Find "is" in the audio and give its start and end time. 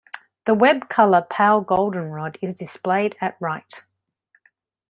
2.41-2.55